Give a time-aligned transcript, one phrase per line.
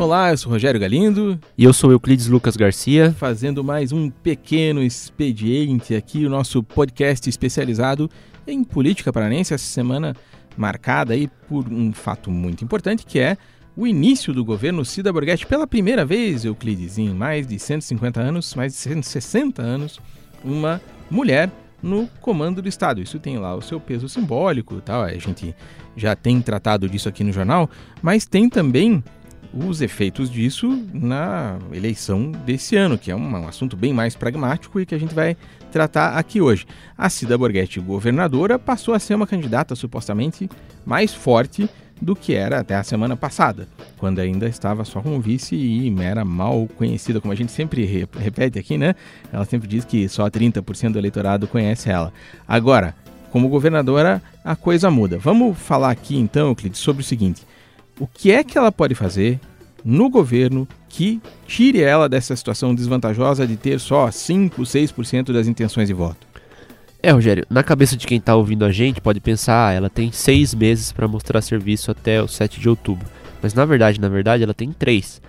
[0.00, 1.38] Olá, eu sou Rogério Galindo.
[1.58, 3.12] E eu sou Euclides Lucas Garcia.
[3.12, 8.10] Fazendo mais um pequeno expediente aqui, o nosso podcast especializado
[8.46, 9.52] em política paranense.
[9.52, 10.16] Essa semana
[10.56, 13.36] marcada aí por um fato muito importante que é
[13.76, 18.54] o início do governo Cida Borghetti pela primeira vez, Euclides, em mais de 150 anos,
[18.54, 20.00] mais de 160 anos,
[20.42, 20.80] uma
[21.10, 21.50] mulher
[21.82, 23.02] no comando do Estado.
[23.02, 25.54] Isso tem lá o seu peso simbólico e tal, a gente
[25.94, 27.68] já tem tratado disso aqui no jornal,
[28.00, 29.04] mas tem também
[29.52, 34.86] os efeitos disso na eleição desse ano, que é um, assunto bem mais pragmático e
[34.86, 35.36] que a gente vai
[35.72, 36.66] tratar aqui hoje.
[36.96, 40.48] A Cida Borghetti, governadora, passou a ser uma candidata supostamente
[40.84, 41.68] mais forte
[42.00, 43.68] do que era até a semana passada,
[43.98, 48.58] quando ainda estava só como vice e era mal conhecida, como a gente sempre repete
[48.58, 48.94] aqui, né?
[49.30, 52.10] Ela sempre diz que só 30% do eleitorado conhece ela.
[52.48, 52.94] Agora,
[53.30, 55.18] como governadora, a coisa muda.
[55.18, 57.42] Vamos falar aqui então, Euclides, sobre o seguinte:
[58.00, 59.38] o que é que ela pode fazer
[59.84, 65.86] no governo que tire ela dessa situação desvantajosa de ter só 5, 6% das intenções
[65.86, 66.26] de voto?
[67.02, 70.10] É, Rogério, na cabeça de quem está ouvindo a gente, pode pensar, ah, ela tem
[70.12, 73.06] seis meses para mostrar serviço até o 7 de outubro.
[73.42, 75.20] Mas na verdade, na verdade, ela tem três.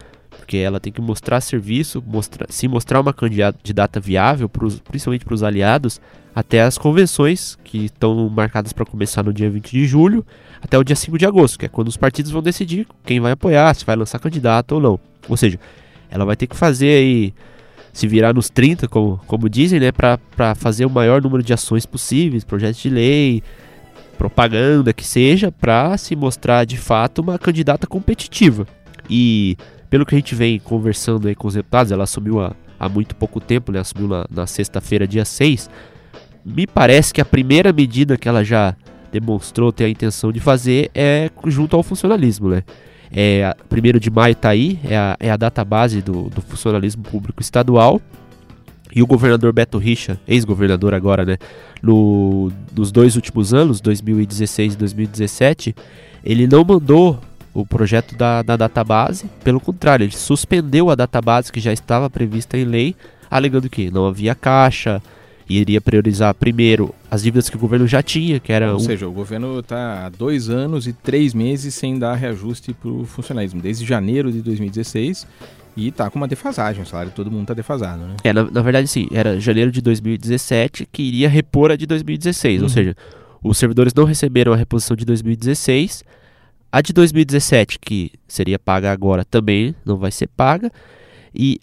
[0.52, 5.34] Porque ela tem que mostrar serviço, mostrar, se mostrar uma candidata viável, pros, principalmente para
[5.34, 6.02] os aliados,
[6.36, 10.26] até as convenções, que estão marcadas para começar no dia 20 de julho,
[10.62, 13.32] até o dia 5 de agosto, que é quando os partidos vão decidir quem vai
[13.32, 15.00] apoiar, se vai lançar candidato ou não.
[15.30, 15.58] Ou seja,
[16.10, 17.34] ela vai ter que fazer aí
[17.94, 21.86] se virar nos 30, como, como dizem, né, para fazer o maior número de ações
[21.86, 23.42] possíveis, projetos de lei,
[24.18, 28.68] propaganda que seja, para se mostrar de fato uma candidata competitiva.
[29.10, 29.56] E
[29.92, 33.14] pelo que a gente vem conversando aí com os deputados, ela assumiu há, há muito
[33.14, 35.70] pouco tempo, né, assumiu na, na sexta-feira, dia 6.
[36.46, 38.74] Me parece que a primeira medida que ela já
[39.12, 42.64] demonstrou ter a intenção de fazer é junto ao funcionalismo, né?
[43.12, 47.04] É, primeiro de maio está aí, é a, é a data base do, do funcionalismo
[47.04, 48.00] público estadual.
[48.96, 51.38] E o governador Beto Richa, ex-governador agora, né,
[51.84, 55.76] no, nos dois últimos anos, 2016 e 2017,
[56.24, 57.20] ele não mandou
[57.54, 62.58] o projeto da, da database, pelo contrário, ele suspendeu a database que já estava prevista
[62.58, 62.96] em lei,
[63.30, 65.02] alegando que não havia caixa,
[65.52, 68.72] e iria priorizar primeiro as dívidas que o governo já tinha, que era.
[68.72, 68.80] Ou um...
[68.80, 73.06] seja, o governo está há dois anos e três meses sem dar reajuste para o
[73.06, 75.28] funcionalismo, desde janeiro de 2016.
[75.76, 78.16] E está com uma defasagem, o salário de todo mundo está defasado, né?
[78.26, 79.08] É, na, na, verdade, sim.
[79.12, 82.58] Era janeiro de 2017 que iria repor a de 2016.
[82.58, 82.64] Uhum.
[82.64, 82.96] Ou seja,
[83.42, 86.04] os servidores não receberam a reposição de 2016.
[86.72, 90.72] A de 2017, que seria paga agora, também não vai ser paga.
[91.34, 91.60] E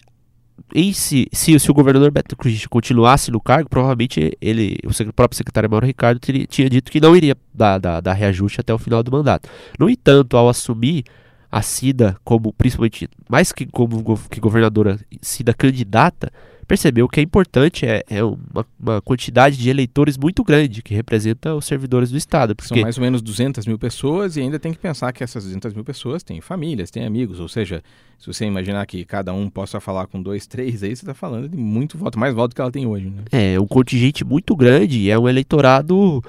[0.73, 5.37] em si, se, se o governador Beto Cruz continuasse no cargo, provavelmente ele, o próprio
[5.37, 8.77] secretário Mauro Ricardo teria, tinha dito que não iria dar, dar, dar reajuste até o
[8.77, 9.49] final do mandato.
[9.79, 11.05] No entanto, ao assumir
[11.51, 16.31] a Cida como, principalmente, mais que como que governadora, Cida candidata,
[16.69, 21.55] percebeu que é importante é, é uma, uma, quantidade de eleitores muito grande que representa
[21.55, 22.55] os servidores do Estado.
[22.55, 22.67] Porque...
[22.75, 25.73] São mais ou menos 200 mil pessoas e ainda tem que pensar que essas 200
[25.73, 27.81] mil pessoas têm famílias, têm amigos, ou seja,
[28.19, 31.49] se você imaginar que cada um possa falar com dois, três, aí você está falando
[31.49, 33.09] de muito voto, mais voto que ela tem hoje.
[33.09, 33.23] Né?
[33.31, 36.23] É, um contingente muito grande, é um eleitorado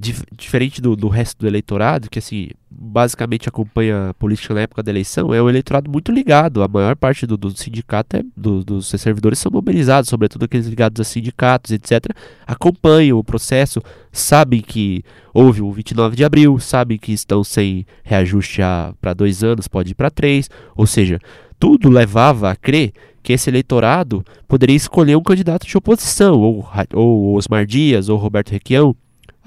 [0.00, 4.82] dif diferente do, do, resto do eleitorado, que assim, basicamente acompanha a política na época
[4.82, 6.62] da eleição, é um eleitorado muito ligado.
[6.62, 10.98] A maior parte do, do sindicato, é, do, dos servidores são mobilizados, sobretudo aqueles ligados
[10.98, 12.06] a sindicatos, etc.
[12.46, 18.62] Acompanham o processo, sabem que houve o 29 de abril, sabem que estão sem reajuste
[19.02, 21.20] para dois anos, pode ir para três, ou seja,
[21.58, 27.36] tudo levava a crer que esse eleitorado poderia escolher um candidato de oposição, ou, ou
[27.36, 28.96] Osmar Dias, ou Roberto Requião,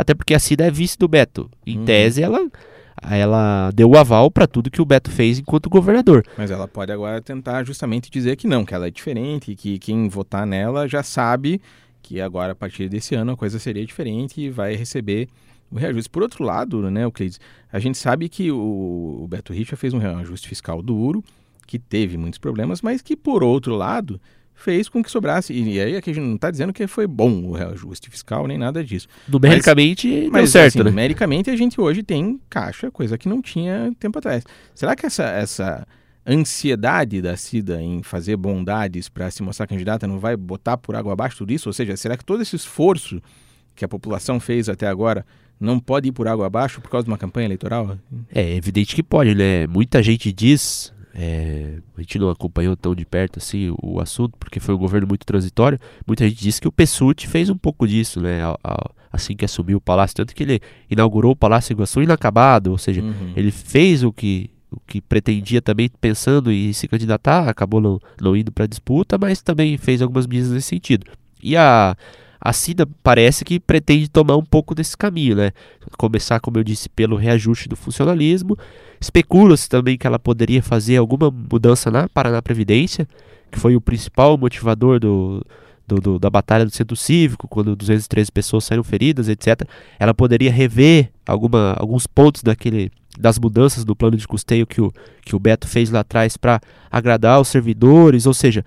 [0.04, 1.50] até porque a Cida é vice do Beto.
[1.66, 1.86] Em uhum.
[1.86, 2.40] tese, ela,
[3.02, 6.24] ela deu o aval para tudo que o Beto fez enquanto governador.
[6.38, 10.08] Mas ela pode agora tentar justamente dizer que não, que ela é diferente, que quem
[10.08, 11.60] votar nela já sabe
[12.04, 15.30] que agora, a partir desse ano, a coisa seria diferente e vai receber
[15.72, 16.10] o reajuste.
[16.10, 17.40] Por outro lado, né, Euclides,
[17.72, 21.24] a gente sabe que o, o Beto Richa fez um reajuste fiscal duro,
[21.66, 24.20] que teve muitos problemas, mas que, por outro lado,
[24.64, 25.54] fez com que sobrasse.
[25.54, 28.58] E aí aqui a gente não está dizendo que foi bom o reajuste fiscal, nem
[28.58, 29.08] nada disso.
[29.28, 30.90] Numericamente mas, deu mas, certo, assim, né?
[30.90, 34.44] Numericamente a gente hoje tem caixa, coisa que não tinha tempo atrás.
[34.74, 35.86] Será que essa, essa
[36.26, 41.12] ansiedade da Cida em fazer bondades para se mostrar candidata não vai botar por água
[41.12, 41.68] abaixo tudo isso?
[41.68, 43.22] Ou seja, será que todo esse esforço
[43.76, 45.26] que a população fez até agora
[45.60, 47.98] não pode ir por água abaixo por causa de uma campanha eleitoral?
[48.34, 49.68] É evidente que pode, né?
[49.68, 54.60] Muita gente diz é, a gente não acompanhou tão de perto assim o, assunto, porque
[54.60, 55.80] foi um governo muito transitório.
[56.08, 58.40] Muita gente disse que o Pessuti fez um pouco disso, né?
[59.12, 63.00] assim que assumiu o palácio, tanto que ele inaugurou o Palácio Iguaçu inacabado, ou seja,
[63.00, 63.34] uhum.
[63.36, 68.36] ele fez o que o que pretendia também pensando em se candidatar, acabou não, não
[68.36, 71.06] indo para a disputa, mas também fez algumas medidas nesse sentido.
[71.44, 71.96] E a,
[72.46, 75.52] a Cida parece que pretende tomar um pouco desse caminho, né?
[75.98, 78.58] Começar, como eu disse, pelo reajuste do funcionalismo.
[79.00, 83.08] Especula-se também que ela poderia fazer alguma mudança na Paraná Previdência,
[83.50, 85.42] que foi o principal motivador do,
[85.88, 89.62] do, do, da batalha do centro cívico, quando 213 pessoas saíram feridas, etc.
[89.98, 94.92] Ela poderia rever alguma, alguns pontos daquele, das mudanças do plano de custeio que o,
[95.24, 96.60] que o Beto fez lá atrás para
[96.92, 98.66] agradar os servidores, ou seja,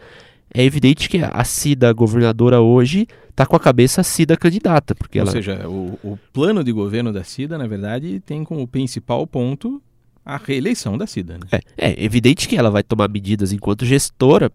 [0.52, 4.94] é evidente que a Cida governadora hoje está com a cabeça Cida candidata.
[4.94, 5.32] Porque Ou ela...
[5.32, 9.82] seja, o, o, plano de governo da Cida, na verdade, tem como principal ponto
[10.24, 11.38] a reeleição da Cida.
[11.38, 11.60] Né?
[11.76, 14.50] É, é evidente que ela vai tomar medidas enquanto gestora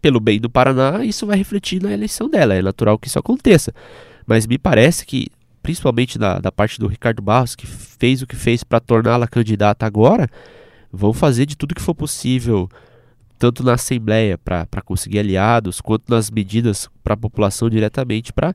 [0.00, 2.54] pelo bem do Paraná, isso vai refletir na eleição dela.
[2.54, 3.72] É natural que isso aconteça.
[4.26, 5.28] Mas me parece que,
[5.62, 9.86] principalmente da, da parte do Ricardo Barros, que fez o que fez para torná-la candidata
[9.86, 10.28] agora,
[10.92, 12.68] vão fazer de tudo que for possível,
[13.42, 18.54] tanto na Assembleia para conseguir aliados, quanto nas medidas para a população diretamente, para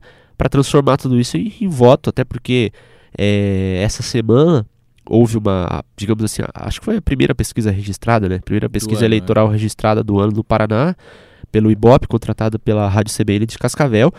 [0.50, 2.08] transformar tudo isso em, em voto.
[2.08, 2.72] Até porque
[3.18, 4.66] é, essa semana
[5.04, 8.38] houve uma, digamos assim, acho que foi a primeira pesquisa registrada, né?
[8.42, 9.52] Primeira pesquisa ano, eleitoral é.
[9.52, 10.96] registrada do ano no Paraná,
[11.52, 14.10] pelo Ibope, contratada pela Rádio CBN de Cascavel.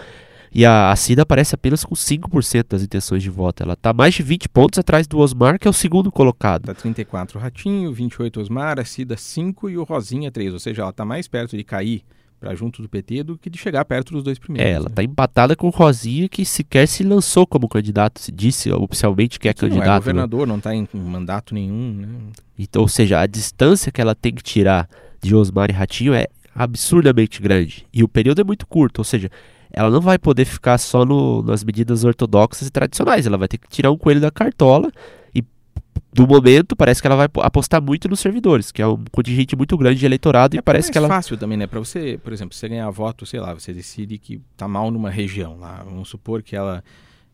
[0.54, 3.64] E a, a Cida aparece apenas com 5% das intenções de voto.
[3.64, 6.64] Ela está mais de 20 pontos atrás do Osmar, que é o segundo colocado.
[6.64, 10.54] Está 34 o Ratinho, 28 Osmar, a Cida 5 e o Rosinha 3.
[10.54, 12.04] Ou seja, ela está mais perto de cair
[12.40, 14.72] para junto do PT do que de chegar perto dos dois primeiros.
[14.72, 15.08] É, ela está né?
[15.08, 19.54] empatada com o Rosinha, que sequer se lançou como candidato, se disse oficialmente que é
[19.54, 19.86] que candidato.
[19.86, 20.00] Não é né?
[20.00, 20.52] governador, né?
[20.52, 21.94] não está em mandato nenhum.
[21.94, 22.08] Né?
[22.58, 24.90] Então, ou seja, a distância que ela tem que tirar
[25.22, 27.86] de Osmar e Ratinho é absurdamente grande.
[27.94, 29.30] E o período é muito curto, ou seja,
[29.72, 33.58] ela não vai poder ficar só no, nas medidas ortodoxas e tradicionais, ela vai ter
[33.58, 34.92] que tirar um coelho da cartola
[36.12, 39.78] do momento, parece que ela vai apostar muito nos servidores, que é um contingente muito
[39.78, 41.08] grande de eleitorado é e parece que ela.
[41.08, 41.68] É fácil também, né?
[41.68, 45.10] Para você, por exemplo, você ganhar voto, sei lá, você decide que tá mal numa
[45.10, 46.84] região lá, vamos supor que ela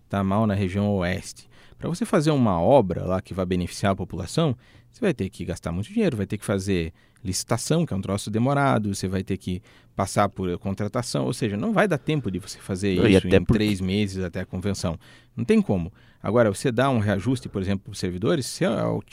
[0.09, 1.49] tá mal na região oeste.
[1.77, 4.55] Para você fazer uma obra lá que vai beneficiar a população,
[4.95, 8.01] você vai ter que gastar muito dinheiro, vai ter que fazer licitação, que é um
[8.01, 9.61] troço demorado, você vai ter que
[9.93, 13.43] passar por contratação, ou seja, não vai dar tempo de você fazer não, isso em
[13.43, 13.53] porque...
[13.53, 14.97] três meses até a convenção.
[15.35, 15.91] Não tem como.
[16.23, 18.63] Agora, você dá um reajuste, por exemplo, para os servidores, você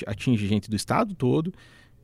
[0.06, 1.52] atinge gente do estado todo,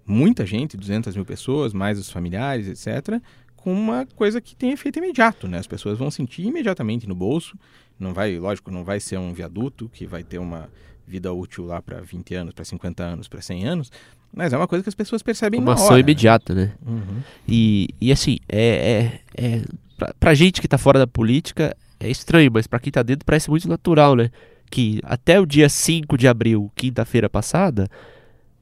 [0.04, 3.22] muita gente, 200 mil pessoas, mais os familiares, etc.,
[3.54, 5.58] com uma coisa que tem efeito imediato, né?
[5.58, 7.56] As pessoas vão sentir imediatamente no bolso,
[7.96, 10.68] não vai, lógico, não vai ser um viaduto que vai ter uma
[11.08, 13.90] vida útil lá para 20 anos, para 50 anos, para 100 anos,
[14.32, 16.72] mas é uma coisa que as pessoas percebem uma na ação imediata, né?
[16.86, 17.22] Uhum.
[17.46, 19.62] E, e assim, é, é, é
[19.96, 23.24] pra, pra gente que tá fora da política é estranho, mas para quem tá dentro
[23.24, 24.30] parece muito natural, né?
[24.70, 27.88] Que até o dia 5 de abril, quinta-feira passada,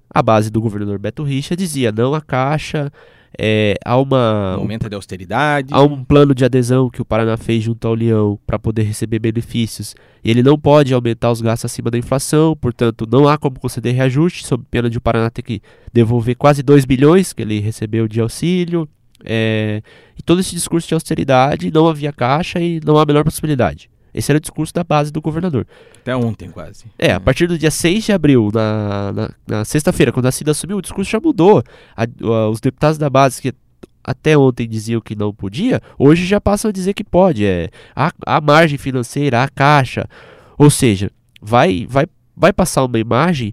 [0.08, 2.90] a base do governador Beto Richa dizia não a Caixa,
[3.38, 4.58] é, há uma.
[4.58, 5.68] Um de austeridade.
[5.72, 9.18] Há um plano de adesão que o Paraná fez junto ao União para poder receber
[9.18, 9.94] benefícios.
[10.24, 13.94] E ele não pode aumentar os gastos acima da inflação, portanto, não há como conceder
[13.94, 15.60] reajuste, sob pena de o Paraná ter que
[15.92, 18.88] devolver quase 2 bilhões que ele recebeu de auxílio.
[19.24, 19.82] É,
[20.18, 23.88] e todo esse discurso de austeridade, não havia caixa e não há a menor possibilidade.
[24.16, 25.66] Esse era o discurso da base do governador.
[25.98, 26.86] Até ontem, quase.
[26.98, 30.52] É, a partir do dia 6 de abril, na, na, na sexta-feira, quando a Cida
[30.52, 31.62] assumiu, o discurso já mudou.
[31.94, 33.52] A, a, os deputados da base que
[34.02, 37.44] até ontem diziam que não podia, hoje já passam a dizer que pode.
[37.44, 40.08] É, a, a margem financeira, a caixa.
[40.56, 41.10] Ou seja,
[41.42, 43.52] vai, vai, vai passar uma imagem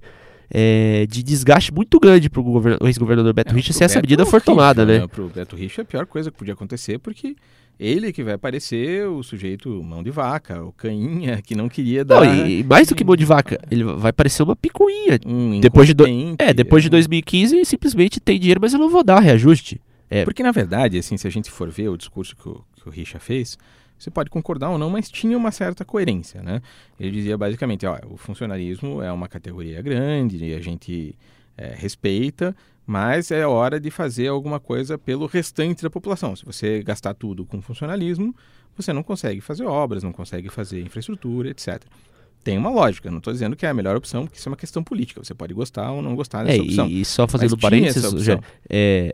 [0.49, 4.41] é, de desgaste muito grande para o ex-governador Beto é, Richa se essa medida for
[4.41, 4.99] tomada, né?
[4.99, 5.07] né?
[5.07, 7.35] Para o Beto Richa, a pior coisa que podia acontecer, porque
[7.79, 12.23] ele que vai aparecer o sujeito mão de vaca, o cainha que não queria dar.
[12.23, 15.19] Não, e mais do que mão de vaca, ele vai parecer uma picuinha.
[15.25, 16.05] Um depois de do...
[16.37, 19.81] É, depois de 2015 simplesmente tem dinheiro, mas eu não vou dar reajuste.
[20.09, 20.23] É.
[20.23, 22.91] Porque na verdade, assim, se a gente for ver o discurso que o, que o
[22.91, 23.57] Richa fez,
[23.97, 26.61] você pode concordar ou não, mas tinha uma certa coerência, né?
[26.99, 31.15] Ele dizia basicamente, ó, o funcionarismo é uma categoria grande e a gente
[31.57, 36.35] é, respeita, mas é hora de fazer alguma coisa pelo restante da população.
[36.35, 38.35] Se você gastar tudo com funcionalismo,
[38.75, 41.81] você não consegue fazer obras, não consegue fazer infraestrutura, etc.
[42.43, 44.57] Tem uma lógica, não estou dizendo que é a melhor opção, porque isso é uma
[44.57, 45.23] questão política.
[45.23, 46.87] Você pode gostar ou não gostar dessa é, opção.
[46.89, 48.37] E só fazendo parênteses, já,
[48.69, 49.13] é,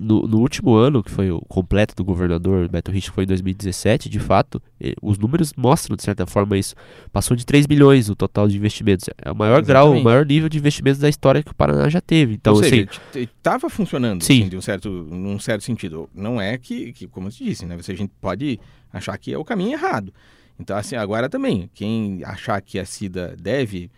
[0.00, 4.08] no, no, último ano, que foi o completo do governador Beto Rich, foi em 2017,
[4.08, 4.62] de fato,
[5.02, 6.74] os números mostram, de certa forma, isso.
[7.12, 9.08] Passou de 3 bilhões o total de investimentos.
[9.18, 9.66] É o maior Exatamente.
[9.66, 12.34] grau, o maior nível de investimentos da história que o Paraná já teve.
[12.34, 14.40] Então, Ou seja, assim, estava funcionando, sim.
[14.40, 16.08] Assim, de um certo, num certo sentido.
[16.14, 17.76] Não é que, que como eu te disse, né?
[17.76, 18.58] Você, a gente pode
[18.92, 20.12] achar que é o caminho errado.
[20.58, 23.90] Então, assim, agora também, quem achar que a CIDA deve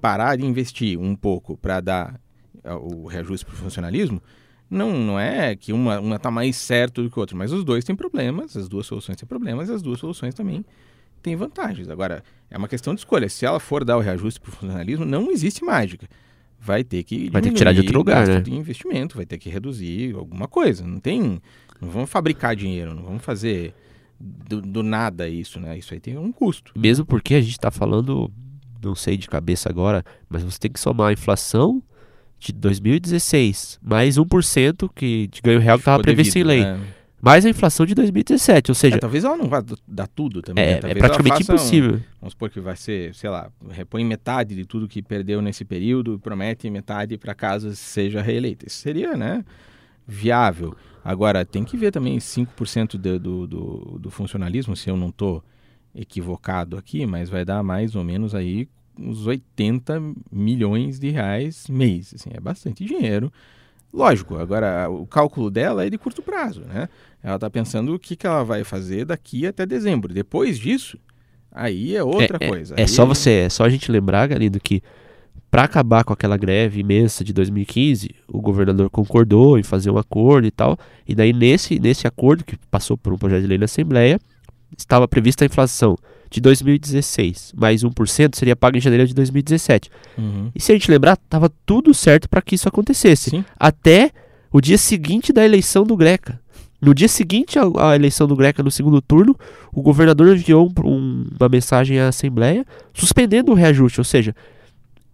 [0.00, 2.20] parar de investir um pouco para dar
[2.64, 4.22] o reajuste para o funcionalismo,
[4.70, 7.64] não, não é que uma uma está mais certo do que a outra, mas os
[7.64, 10.64] dois têm problemas, as duas soluções têm problemas e as duas soluções também
[11.22, 11.88] têm vantagens.
[11.88, 13.28] Agora, é uma questão de escolha.
[13.28, 16.08] Se ela for dar o reajuste para o funcionalismo, não existe mágica.
[16.58, 18.40] Vai ter que vai ter que tirar de outro lugar, né?
[18.40, 20.86] de investimento, vai ter que reduzir alguma coisa.
[20.86, 21.40] Não tem,
[21.80, 23.74] não vamos fabricar dinheiro, não vamos fazer
[24.20, 25.78] do, do nada isso, né?
[25.78, 26.72] Isso aí tem um custo.
[26.76, 28.30] Mesmo porque a gente está falando,
[28.82, 31.82] não sei de cabeça agora, mas você tem que somar a inflação
[32.40, 36.64] de 2016, mais 1% que de ganho real que estava previsto em lei.
[36.64, 36.80] Né?
[37.22, 38.96] Mais a inflação de 2017, ou seja...
[38.96, 40.64] É, talvez ela não vá dar tudo também.
[40.64, 40.90] É, né?
[40.92, 41.96] é praticamente impossível.
[41.96, 45.62] Um, vamos supor que vai ser, sei lá, repõe metade de tudo que perdeu nesse
[45.62, 48.66] período, promete metade para caso seja reeleita.
[48.66, 49.44] Isso seria, né,
[50.06, 50.74] viável.
[51.04, 55.44] Agora, tem que ver também 5% de, do, do, do funcionalismo, se eu não estou
[55.94, 58.66] equivocado aqui, mas vai dar mais ou menos aí
[59.00, 62.12] uns 80 milhões de reais mês.
[62.14, 63.32] Assim, é bastante dinheiro.
[63.92, 66.88] Lógico, agora o cálculo dela é de curto prazo, né?
[67.22, 70.14] Ela está pensando o que, que ela vai fazer daqui até dezembro.
[70.14, 70.96] Depois disso,
[71.50, 72.74] aí é outra é, coisa.
[72.76, 74.80] É, é só você, é só a gente lembrar, Galindo, que
[75.50, 80.46] para acabar com aquela greve imensa de 2015, o governador concordou em fazer um acordo
[80.46, 80.78] e tal.
[81.06, 84.20] E daí nesse nesse acordo que passou por um projeto de lei na Assembleia,
[84.76, 85.96] estava prevista a inflação
[86.30, 89.90] de 2016 mais 1% seria paga em janeiro de 2017.
[90.16, 90.50] Uhum.
[90.54, 93.30] E se a gente lembrar, estava tudo certo para que isso acontecesse.
[93.30, 93.44] Sim.
[93.58, 94.12] Até
[94.52, 96.40] o dia seguinte da eleição do Greca.
[96.80, 99.36] No dia seguinte à, eleição do Greca, no segundo turno,
[99.70, 104.34] o governador enviou um, uma mensagem à Assembleia suspendendo o reajuste, ou seja,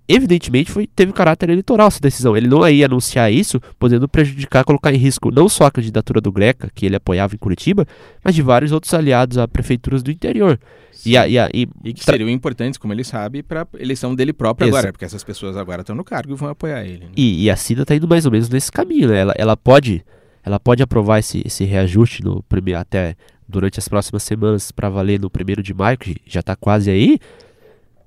[0.08, 2.36] evidentemente foi, teve caráter eleitoral essa decisão.
[2.36, 6.30] Ele não ia anunciar isso, podendo prejudicar, colocar em risco não só a candidatura do
[6.30, 7.86] Greca, que ele apoiava em Curitiba,
[8.22, 10.58] mas de vários outros aliados a prefeituras do interior.
[11.04, 14.14] E, a, e, a, e, e, que seriam importantes, como ele sabe, para a eleição
[14.14, 17.04] dele próprio agora, porque essas pessoas agora estão no cargo e vão apoiar ele.
[17.04, 17.10] Né?
[17.16, 19.08] E, a Cida está indo mais ou menos nesse caminho.
[19.08, 19.18] Né?
[19.18, 20.04] Ela, ela, pode,
[20.44, 23.14] ela pode aprovar esse, esse reajuste no primeiro, até
[23.48, 27.18] durante as próximas semanas para valer no primeiro de maio, que já está quase aí.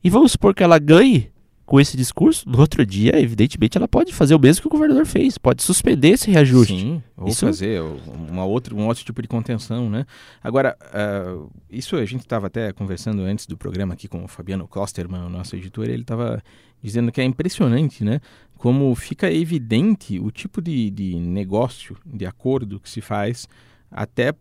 [0.04, 1.30] E vamos supor que ela ganhe
[1.70, 5.06] com esse discurso, no outro dia, evidentemente, ela pode fazer o mesmo que o governador
[5.06, 6.76] fez, pode suspender esse reajuste.
[6.76, 7.46] Sim, ou isso...
[7.46, 7.80] fazer
[8.28, 10.04] uma outra, um outro tipo de contenção, né?
[10.44, 14.68] Agora, uh, isso a gente estava até conversando antes do programa aqui com o Fabiano
[14.68, 16.42] Klosterman, o nosso editor, ele estava
[16.82, 18.20] dizendo que é impressionante, né?
[18.58, 23.48] Como fica evidente o tipo de, de negócio, de acordo que se faz,
[23.92, 24.34] até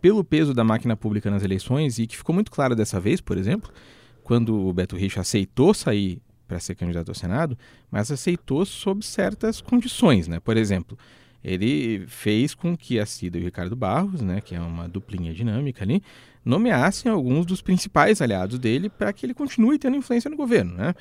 [0.00, 3.36] pelo peso da máquina pública nas eleições, e que ficou muito claro dessa vez, por
[3.36, 3.70] exemplo,
[4.24, 7.56] quando o Beto Richa aceitou sair para ser candidato ao Senado,
[7.92, 10.40] mas aceitou sob certas condições, né?
[10.40, 10.98] Por exemplo,
[11.44, 15.32] ele fez com que a Cida e o Ricardo Barros, né, que é uma duplinha
[15.32, 16.02] dinâmica ali,
[16.44, 20.92] nomeassem alguns dos principais aliados dele para que ele continue tendo influência no governo, né?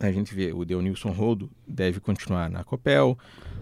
[0.00, 3.16] A gente vê o Deonilson Rodo deve continuar na Copel,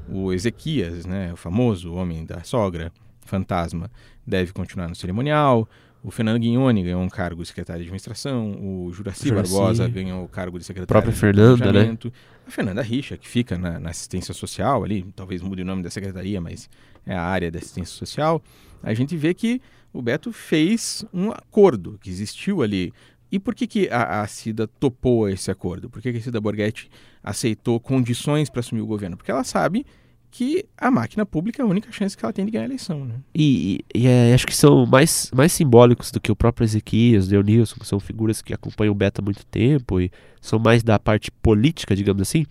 [0.08, 3.90] o Ezequias, né, o famoso homem da sogra, fantasma,
[4.24, 5.68] deve continuar no cerimonial,
[6.02, 9.52] o Fernando Guignoni ganhou um cargo de secretário de administração, o Juraci, Juraci.
[9.52, 11.96] Barbosa ganhou o cargo de secretário própria de Fernanda, né?
[12.44, 15.90] A Fernanda Richa, que fica na, na, assistência social ali, talvez mude o nome da
[15.90, 16.68] secretaria, mas
[17.06, 18.42] é a área da assistência social.
[18.82, 19.60] A gente vê que
[19.92, 22.92] o Beto fez um acordo que existiu ali.
[23.30, 25.88] E por que, que a, a Cida topou esse acordo?
[25.88, 26.90] Por que, que a Cida Borghetti
[27.22, 29.16] aceitou condições para assumir o governo?
[29.16, 29.86] Porque ela sabe
[30.32, 33.04] que a máquina pública é a única chance que ela tem de ganhar a eleição.
[33.04, 33.14] Né?
[33.34, 37.76] E, e é, acho que são mais, mais simbólicos do que o próprio Ezequias, Leonilson,
[37.78, 40.10] que são figuras que acompanham o Beta há muito tempo e
[40.40, 42.46] são mais da parte política, digamos assim.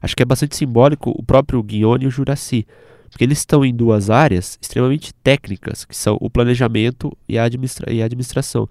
[0.00, 2.64] Acho que é bastante simbólico o próprio Guione e o Juraci,
[3.10, 7.92] porque eles estão em duas áreas extremamente técnicas, que são o planejamento e a, administra
[7.92, 8.68] e a administração.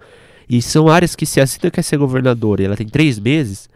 [0.48, 3.68] E são áreas que, se a Cida quer ser governadora e ela tem três meses,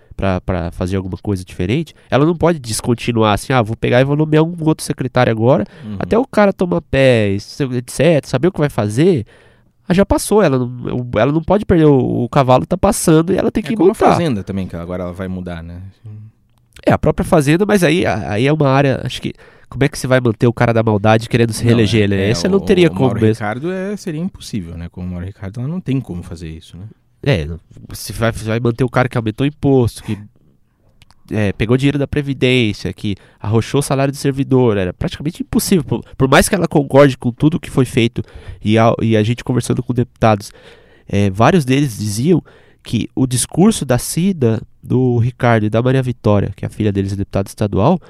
[0.45, 4.17] para fazer alguma coisa diferente, ela não pode descontinuar assim, ah, vou pegar e vou
[4.17, 5.97] nomear um outro secretário agora, uhum.
[5.99, 9.25] até o cara tomar pé, etc, saber o que vai fazer,
[9.89, 13.37] ah, já passou, ela não, ela não pode perder o, o cavalo, tá passando e
[13.37, 14.07] ela tem é que como montar.
[14.07, 15.83] a fazenda também, que agora ela vai mudar, né?
[16.87, 19.35] É, a própria fazenda, mas aí, aí é uma área, acho que
[19.69, 22.19] como é que você vai manter o cara da maldade querendo se reeleger, não, é,
[22.19, 22.31] né?
[22.31, 23.03] Essa é, não teria o, como.
[23.03, 23.35] O Mauro mesmo.
[23.35, 24.89] Ricardo é, seria impossível, né?
[24.89, 26.85] Com o Mauro Ricardo ela não tem como fazer isso, né?
[27.23, 27.47] É,
[27.89, 30.19] você vai, vai manter o cara que aumentou o imposto, que
[31.31, 34.77] é, pegou dinheiro da Previdência, que arrochou o salário do servidor.
[34.77, 35.85] Era praticamente impossível.
[35.85, 38.23] Por, por, mais que ela concorde com tudo que foi feito,
[38.63, 40.51] e a, e a gente conversando com deputados,
[41.09, 42.43] é, vários deles diziam
[42.83, 46.91] que o discurso da Cida, do Ricardo e da Maria Vitória, que é a filha
[46.91, 48.01] deles é deputada estadual,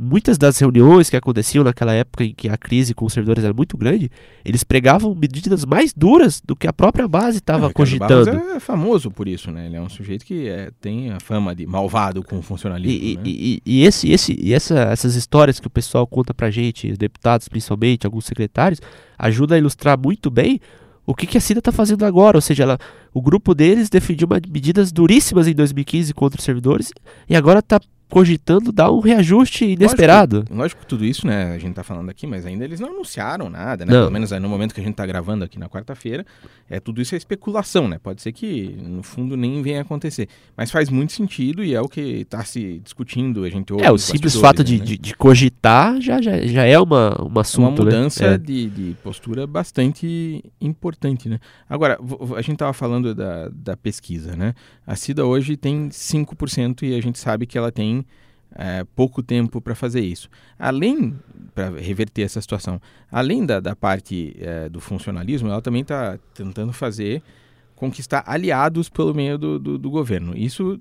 [0.00, 3.52] muitas das reuniões que aconteciam naquela época em que a crise com os servidores era
[3.52, 4.10] muito grande,
[4.42, 8.30] eles pregavam medidas mais duras do que a própria base estava cogitando.
[8.30, 9.66] é famoso por isso, né?
[9.66, 12.98] Ele é um sujeito que é, tem a fama de malvado com o funcionalismo.
[12.98, 13.22] E, né?
[13.26, 16.96] e, e, esse, esse, e essa, essas histórias que o pessoal conta pra gente, os
[16.96, 18.80] deputados principalmente, alguns secretários,
[19.18, 20.60] ajuda a ilustrar muito bem
[21.06, 22.38] o que, que a CIDA está fazendo agora.
[22.38, 22.78] Ou seja, ela,
[23.12, 26.90] o grupo deles defendiu medidas duríssimas em 2015 contra os servidores
[27.28, 27.78] e agora está
[28.10, 30.36] cogitando dar um reajuste inesperado.
[30.38, 32.90] Lógico, lógico que tudo isso, né, a gente tá falando aqui, mas ainda eles não
[32.90, 33.92] anunciaram nada, né?
[33.92, 34.00] Não.
[34.00, 36.24] Pelo menos no momento que a gente tá gravando aqui na quarta-feira,
[36.68, 37.98] é tudo isso é especulação, né?
[37.98, 41.88] Pode ser que no fundo nem venha acontecer, mas faz muito sentido e é o
[41.88, 44.84] que está se discutindo, a gente ouve É, o simples fato de, né?
[44.84, 47.90] de, de cogitar já, já, já é uma, uma uma assunto, né?
[47.90, 48.38] mudança É.
[48.38, 51.38] de, de postura bastante importante, né?
[51.68, 51.98] Agora,
[52.36, 54.54] a gente estava falando da, da pesquisa, né?
[54.86, 57.99] A CIDA hoje tem 5% e a gente sabe que ela tem
[58.54, 60.28] é, pouco tempo para fazer isso.
[60.58, 61.18] Além,
[61.54, 62.80] para reverter essa situação,
[63.10, 67.22] além da, da parte é, do funcionalismo, ela também está tentando fazer
[67.74, 70.36] conquistar aliados pelo meio do, do, do governo.
[70.36, 70.78] Isso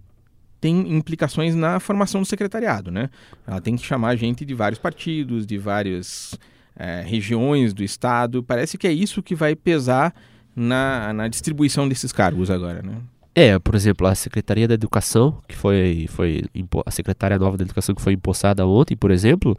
[0.60, 3.10] tem implicações na formação do secretariado, né?
[3.48, 6.38] Ela tem que chamar gente de vários partidos, de várias
[6.76, 8.44] eh, regiões do estado.
[8.44, 10.14] Parece que é isso que vai pesar
[10.54, 12.98] na, na distribuição desses cargos agora, né?
[13.40, 16.44] É, por exemplo, a Secretaria da Educação, que foi, foi
[16.86, 19.58] a secretária nova da Educação que foi empossada ontem, por exemplo,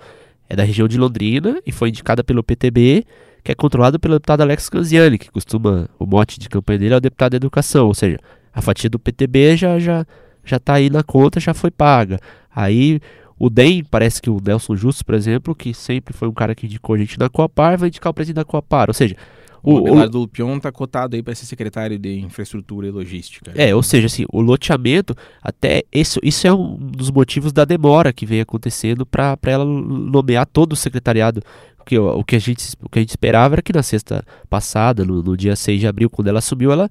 [0.51, 3.07] é da região de Londrina e foi indicada pelo PTB,
[3.43, 6.97] que é controlado pelo deputado Alex Canziani, que costuma, o mote de campanha dele é
[6.99, 8.19] o deputado da Educação, ou seja,
[8.53, 10.05] a fatia do PTB já já
[10.45, 12.21] já tá aí na conta, já foi paga.
[12.55, 13.01] Aí
[13.39, 16.67] o DEM, parece que o Nelson Justo, por exemplo, que sempre foi um cara que
[16.67, 19.17] indicou a gente na Coapar, vai indicar o presidente da Coapar, ou seja,
[19.63, 23.53] O, o, o, Abelardo Lupion está cotado aí para ser secretário de Infraestrutura e Logística.
[23.55, 28.13] É, ou seja, assim, o loteamento, até isso, isso é um dos motivos da demora
[28.13, 31.43] que vem acontecendo para ela nomear todo o secretariado.
[31.77, 34.25] Porque o, o, que a gente, o que a gente esperava era que na sexta
[34.49, 36.91] passada, no, no dia 6 de abril, quando ela assumiu, ela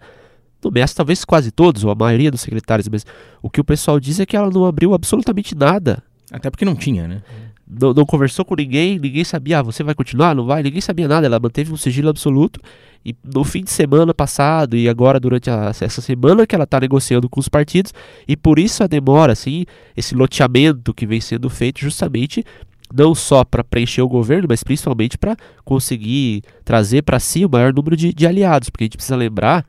[0.63, 3.05] nomeasse talvez quase todos, ou a maioria dos secretários, mas
[3.41, 6.03] o que o pessoal diz é que ela não abriu absolutamente nada.
[6.31, 7.23] Até porque não tinha, né?
[7.69, 11.07] Não, não conversou com ninguém, ninguém sabia, ah, você vai continuar, não vai, ninguém sabia
[11.07, 12.59] nada, ela manteve um sigilo absoluto.
[13.05, 16.79] E no fim de semana passado e agora durante a- essa semana que ela está
[16.79, 17.93] negociando com os partidos,
[18.27, 19.65] e por isso a demora, assim,
[19.95, 22.43] esse loteamento que vem sendo feito justamente
[22.91, 27.71] não só para preencher o governo, mas principalmente para conseguir trazer para si o maior
[27.71, 29.63] número de, de aliados, porque a gente precisa lembrar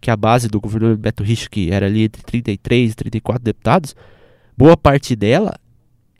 [0.00, 3.94] que a base do governo Beto Richa, que era ali entre 33 e 34 deputados,
[4.56, 5.54] boa parte dela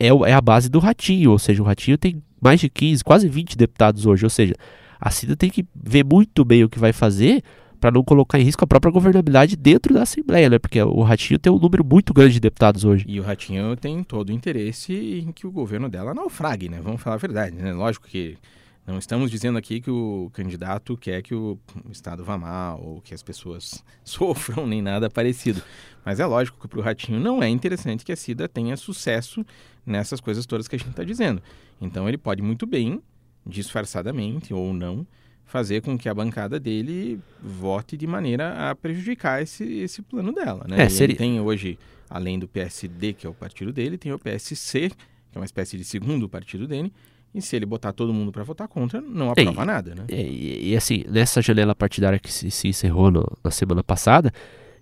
[0.01, 3.29] é, é a base do Ratinho, ou seja, o Ratinho tem mais de 15, quase
[3.29, 4.55] 20 deputados hoje, ou seja,
[4.99, 7.43] a Cida tem que ver muito bem o que vai fazer
[7.79, 10.59] para não colocar em risco a própria governabilidade dentro da Assembleia, né?
[10.59, 13.05] Porque o Ratinho tem um número muito grande de deputados hoje.
[13.07, 16.79] E o Ratinho tem todo o interesse em que o governo dela naufrague, né?
[16.79, 17.73] Vamos falar a verdade, né?
[17.73, 18.37] Lógico que
[18.85, 21.57] não estamos dizendo aqui que o candidato quer que o
[21.91, 25.61] Estado vá mal ou que as pessoas sofram, nem nada parecido.
[26.05, 29.43] Mas é lógico que para o Ratinho não é interessante que a Cida tenha sucesso
[29.85, 31.41] nessas coisas todas que a gente está dizendo.
[31.81, 33.01] Então ele pode muito bem,
[33.45, 35.05] disfarçadamente ou não,
[35.45, 40.65] fazer com que a bancada dele vote de maneira a prejudicar esse, esse plano dela.
[40.67, 40.77] Né?
[40.77, 41.77] É, E ele seria- tem hoje,
[42.09, 45.77] além do PSD, que é o partido dele, tem o PSC, que é uma espécie
[45.77, 46.91] de segundo partido dele,
[47.33, 49.95] e se ele botar todo mundo para votar contra, não aprova nada.
[49.95, 50.05] Né?
[50.09, 54.31] É, E, e, assim, nessa janela partidária que se, se encerrou no- na semana passada,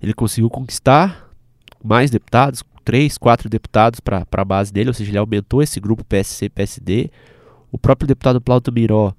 [0.02, 1.30] ele conseguiu conquistar
[1.84, 6.04] mais deputados, três, quatro deputados para a base dele, ou seja, ele aumentou esse grupo
[6.04, 7.12] PSC-PSD.
[7.72, 9.14] O próprio deputado Plauto Miró,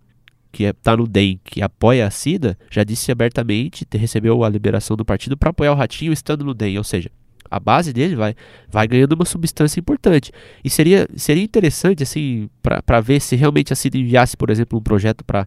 [0.50, 4.96] que está no DEM, que apoia a CIDA, já disse abertamente, te- recebeu a liberação
[4.96, 7.12] do partido para apoiar o Ratinho estando no DEM, ou seja,
[7.48, 8.35] a base dele vai,
[8.68, 10.33] vai ganhando uma substância importante.
[10.64, 14.83] E seria, seria interessante, assim, para ver se realmente a CIDA enviasse, por exemplo, um
[14.83, 15.46] projeto para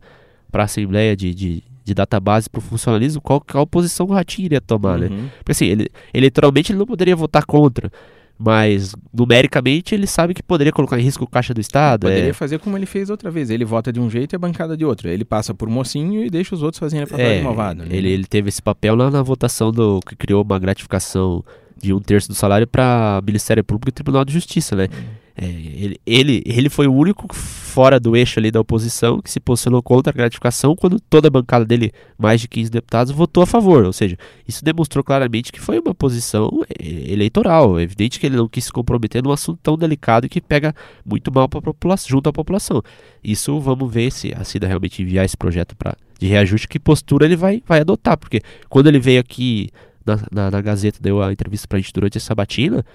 [0.53, 4.61] a Assembleia de, de, de database para o funcionalismo, qual, qual posição o Ratinho iria
[4.61, 5.07] tomar, né?
[5.07, 5.29] Uhum.
[5.37, 7.91] Porque assim, ele, eleitoralmente ele não poderia votar contra,
[8.37, 12.01] mas numericamente ele sabe que poderia colocar em risco o caixa do Estado.
[12.01, 13.49] Poderia é, fazer como ele fez outra vez.
[13.49, 15.07] Ele vota de um jeito e a bancada de outro.
[15.07, 17.83] Ele passa por mocinho e deixa os outros fazerem a papel é, de malvado.
[17.83, 17.95] né?
[17.95, 21.43] ele, ele teve esse papel lá na votação do que criou uma gratificação
[21.77, 24.87] de um terço do salário para Ministério Público e Tribunal de Justiça, né?
[25.35, 29.39] É, ele, ele, ele foi o único fora do eixo ali da oposição que se
[29.39, 33.47] posicionou contra a gratificação quando toda a bancada dele, mais de 15 deputados, votou a
[33.47, 33.83] favor.
[33.83, 34.15] Ou seja,
[34.47, 37.79] isso demonstrou claramente que foi uma posição é, eleitoral.
[37.79, 40.73] É evidente que ele não quis se comprometer num assunto tão delicado e que pega
[41.03, 42.83] muito mal pra população, junto à população.
[43.23, 47.25] Isso vamos ver se a Cida realmente enviar esse projeto pra, de reajuste, que postura
[47.25, 48.17] ele vai, vai adotar.
[48.17, 49.69] Porque quando ele veio aqui
[50.05, 52.85] na, na, na Gazeta, deu a entrevista pra gente durante essa sabatina,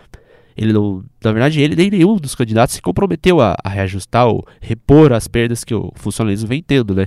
[0.59, 5.13] ele na verdade, ele nem nenhum dos candidatos se comprometeu a, a reajustar ou repor
[5.13, 7.07] as perdas que o funcionalismo vem tendo, né?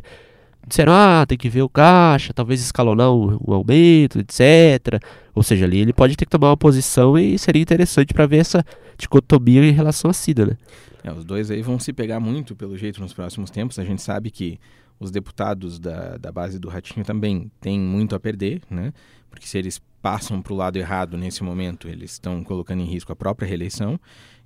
[0.66, 5.02] Disseram, ah, tem que ver o caixa, talvez escalonar um aumento, etc.
[5.34, 8.38] Ou seja, ali ele pode ter que tomar uma posição e seria interessante para ver
[8.38, 8.64] essa
[8.98, 10.58] dicotomia em relação à Cida, né?
[11.04, 13.80] É, os dois aí vão se pegar muito, pelo jeito, nos próximos tempos.
[13.80, 14.60] A gente sabe que
[15.02, 18.94] os deputados da, da base do Ratinho também têm muito a perder, né?
[19.32, 23.12] Porque se eles passam para o lado errado nesse momento, eles estão colocando em risco
[23.12, 24.00] a própria reeleição.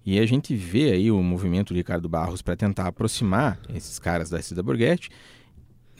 [0.05, 4.29] E a gente vê aí o movimento do Ricardo Barros para tentar aproximar esses caras
[4.29, 5.09] da Cida Borghetti.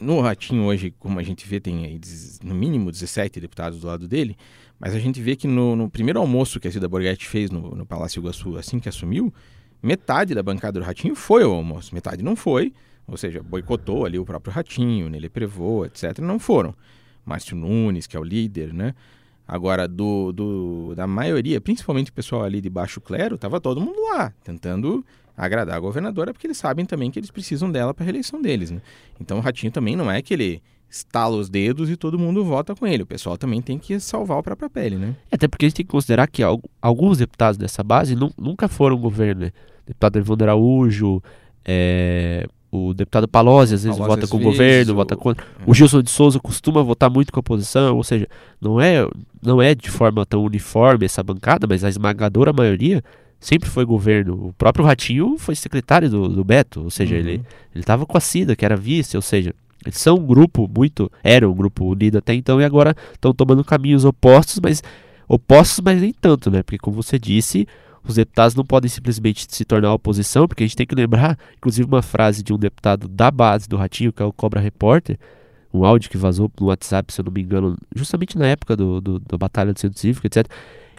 [0.00, 2.00] No Ratinho hoje, como a gente vê, tem aí
[2.42, 4.38] no mínimo 17 deputados do lado dele,
[4.80, 7.74] mas a gente vê que no, no primeiro almoço que a Cida Borghetti fez no,
[7.74, 9.32] no Palácio Iguaçu, assim que assumiu,
[9.82, 12.72] metade da bancada do Ratinho foi ao almoço, metade não foi,
[13.06, 16.18] ou seja, boicotou ali o próprio Ratinho, Nele Prevô, etc.
[16.18, 16.74] Não foram.
[17.24, 18.94] Márcio Nunes, que é o líder, né?
[19.46, 24.00] Agora, do, do, da maioria, principalmente o pessoal ali de baixo clero, estava todo mundo
[24.10, 25.04] lá, tentando
[25.36, 28.70] agradar a governadora, porque eles sabem também que eles precisam dela para a reeleição deles.
[28.70, 28.80] Né?
[29.20, 32.74] Então o Ratinho também não é que ele estala os dedos e todo mundo vota
[32.74, 33.02] com ele.
[33.02, 35.14] O pessoal também tem que salvar o próprio pele, né?
[35.30, 36.42] É, até porque a gente tem que considerar que
[36.80, 39.52] alguns deputados dessa base nunca foram governo, né?
[39.84, 41.22] Deputado Evandro Araújo,
[41.64, 45.44] é, o deputado Palozzi às vezes vota com o governo, vota contra.
[45.44, 45.62] É.
[45.66, 48.26] O Gilson de Souza costuma votar muito com a oposição, ou seja,
[48.60, 49.06] não é,
[49.42, 53.02] não é de forma tão uniforme essa bancada, mas a esmagadora maioria
[53.40, 54.48] sempre foi governo.
[54.48, 57.20] O próprio Ratinho foi secretário do, do Beto, ou seja, uhum.
[57.20, 57.32] ele
[57.74, 61.10] ele estava com a Cida, que era vice, ou seja, eles são um grupo muito,
[61.22, 64.82] era um grupo unido até então e agora estão tomando caminhos opostos, mas
[65.28, 66.62] opostos, mas nem tanto, né?
[66.62, 67.68] Porque como você disse,
[68.10, 71.86] os deputados não podem simplesmente se tornar oposição, porque a gente tem que lembrar, inclusive,
[71.86, 75.18] uma frase de um deputado da base do Ratinho, que é o Cobra Repórter,
[75.72, 79.00] um áudio que vazou no WhatsApp, se eu não me engano, justamente na época do,
[79.00, 80.46] do, da Batalha do Centro Cívico, etc.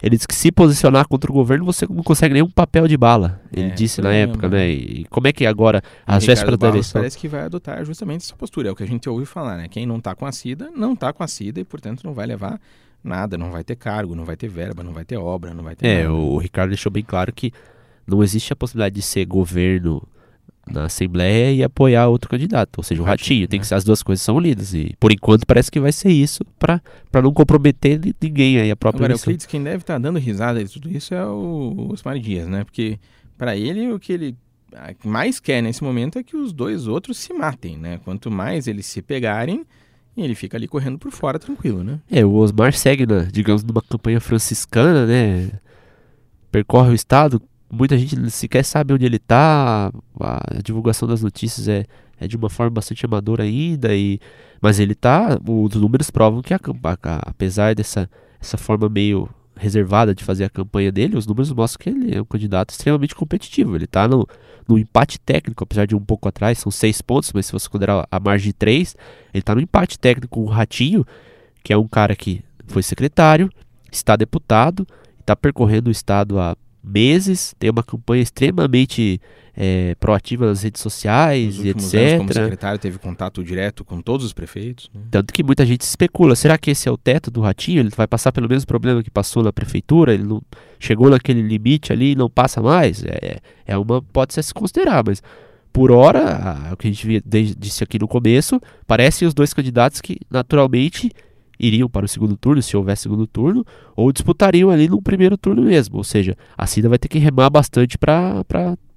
[0.02, 3.40] Ele disse que se posicionar contra o governo você não consegue nenhum papel de bala.
[3.52, 4.70] Ele é, disse na época, né?
[4.70, 7.00] E como é que agora, as vésperas da eleição.
[7.00, 8.68] Parece que vai adotar justamente essa postura.
[8.68, 9.66] É o que a gente ouve falar, né?
[9.68, 12.26] Quem não está com a CIDA, não está com a CIDA e, portanto, não vai
[12.26, 12.60] levar
[13.02, 15.76] nada, não vai ter cargo, não vai ter verba, não vai ter obra, não vai
[15.76, 15.86] ter.
[15.86, 16.14] É, nada.
[16.14, 17.52] o Ricardo deixou bem claro que
[18.06, 20.02] não existe a possibilidade de ser governo
[20.70, 23.24] na Assembleia e apoiar outro candidato, ou seja, o Ratinho.
[23.24, 23.62] Ratinho tem né?
[23.62, 26.44] que ser as duas coisas são unidas e por enquanto parece que vai ser isso
[26.58, 26.82] para
[27.22, 29.32] não comprometer ninguém aí a própria Agora, eleição.
[29.32, 32.64] o quem deve estar tá dando risada de tudo isso é o Osmar Dias, né?
[32.64, 32.98] Porque
[33.36, 34.36] para ele o que ele
[35.04, 37.98] mais quer nesse momento é que os dois outros se matem, né?
[38.04, 39.64] Quanto mais eles se pegarem,
[40.18, 42.00] e ele fica ali correndo por fora tranquilo, né?
[42.10, 45.50] É, o Osmar segue, digamos, numa campanha franciscana, né?
[46.50, 51.84] Percorre o estado, muita gente sequer sabe onde ele está, a divulgação das notícias é,
[52.18, 54.18] é de uma forma bastante amadora ainda, e,
[54.60, 58.08] mas ele tá, os números provam que a, a, apesar dessa
[58.40, 62.20] essa forma meio reservada de fazer a campanha dele, os números mostram que ele é
[62.20, 63.76] um candidato extremamente competitivo.
[63.76, 64.26] Ele está no,
[64.68, 68.06] no empate técnico, apesar de um pouco atrás, são seis pontos, mas se você considerar
[68.10, 68.96] a margem de três,
[69.34, 71.06] ele está no empate técnico com o Ratinho,
[71.62, 73.50] que é um cara que foi secretário,
[73.90, 74.86] está deputado,
[75.20, 76.56] está percorrendo o estado há
[76.88, 79.20] meses, tem uma campanha extremamente
[79.60, 81.94] é, proativa nas redes sociais e etc.
[81.94, 84.88] Anos, como secretário teve contato direto com todos os prefeitos.
[84.94, 85.02] Né?
[85.10, 87.80] Tanto que muita gente especula, será que esse é o teto do Ratinho?
[87.80, 90.14] Ele vai passar pelo mesmo problema que passou na prefeitura?
[90.14, 90.40] Ele não
[90.78, 93.02] chegou naquele limite ali e não passa mais?
[93.04, 95.20] É, é uma pode ser se considerar, mas
[95.72, 97.22] por hora, o que a gente
[97.58, 101.10] disse aqui no começo, parecem os dois candidatos que naturalmente
[101.58, 103.66] iriam para o segundo turno, se houver segundo turno,
[103.96, 105.96] ou disputariam ali no primeiro turno mesmo.
[105.96, 108.44] Ou seja, a Cida vai ter que remar bastante para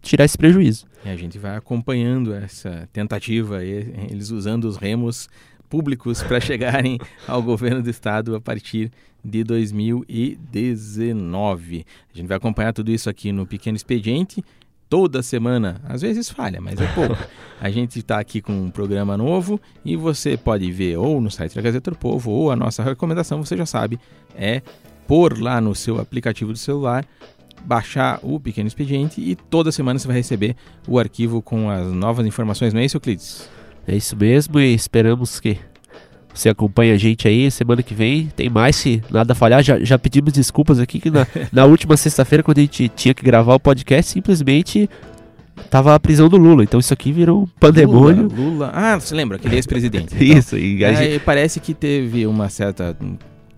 [0.02, 0.86] tirar esse prejuízo.
[1.06, 5.30] E a gente vai acompanhando essa tentativa, eles usando os remos
[5.70, 8.92] públicos para chegarem ao governo do estado a partir
[9.24, 11.86] de 2019.
[12.14, 14.44] A gente vai acompanhar tudo isso aqui no Pequeno Expediente
[14.92, 15.80] toda semana.
[15.88, 17.18] Às vezes falha, mas é pouco.
[17.62, 21.56] A gente está aqui com um programa novo e você pode ver ou no site
[21.56, 24.00] da Gazeta do Povo ou a nossa recomendação, você já sabe,
[24.36, 24.62] é
[25.08, 27.06] pôr lá no seu aplicativo do celular,
[27.64, 30.56] baixar o Pequeno Expediente e toda semana você vai receber
[30.88, 33.48] o arquivo com as novas informações, não é isso, Euclides?
[33.88, 35.58] É isso mesmo e esperamos que
[36.34, 39.64] você acompanha a gente aí, semana que vem tem mais, se nada falhar.
[39.64, 43.24] Já, já pedimos desculpas aqui que na, na última sexta-feira, quando a gente tinha que
[43.24, 44.90] gravar o podcast, simplesmente
[45.70, 46.64] tava a prisão do Lula.
[46.64, 48.24] Então isso aqui virou um pandemônio.
[48.24, 48.72] Lula, Lula.
[48.74, 50.16] ah, você lembra, aquele ex-presidente.
[50.22, 51.20] Então, isso, e é, gente...
[51.20, 52.96] parece que teve uma certa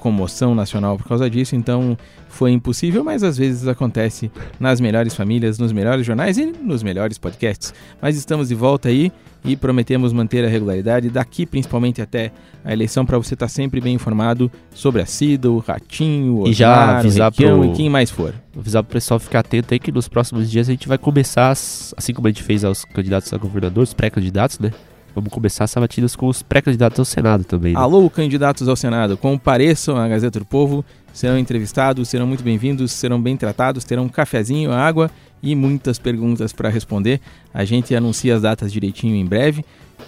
[0.03, 5.57] comoção nacional por causa disso, então foi impossível, mas às vezes acontece nas melhores famílias,
[5.57, 7.73] nos melhores jornais e nos melhores podcasts.
[8.01, 9.13] Mas estamos de volta aí
[9.45, 12.31] e prometemos manter a regularidade daqui, principalmente até
[12.65, 16.53] a eleição, para você estar sempre bem informado sobre a Cida, o Ratinho, o E
[16.53, 18.33] já o avisar Requião pro- e quem mais for.
[18.57, 21.93] Avisar pro pessoal ficar atento aí que nos próximos dias a gente vai começar, as-
[21.97, 24.71] assim como a gente fez aos candidatos a governador, os pré-candidatos, né?
[25.15, 27.73] Vamos começar as sabatinas com os pré-candidatos ao Senado também.
[27.73, 27.79] Né?
[27.79, 33.21] Alô, candidatos ao Senado, compareçam à Gazeta do Povo, serão entrevistados, serão muito bem-vindos, serão
[33.21, 37.21] bem tratados, terão um cafezinho, água e muitas perguntas para responder.
[37.53, 39.63] A gente anuncia as datas direitinho em breve.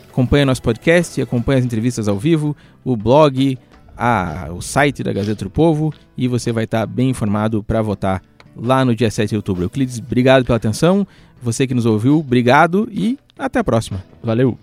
[0.09, 3.57] Acompanhe nosso podcast, acompanhe as entrevistas ao vivo, o blog,
[3.95, 8.23] a- o site da Gazeta do Povo e você vai estar bem informado para votar
[8.55, 9.63] lá no dia 7 de outubro.
[9.65, 11.05] Euclides, obrigado pela atenção.
[11.43, 14.03] Você que nos ouviu, obrigado e até a próxima.
[14.23, 14.57] Valeu!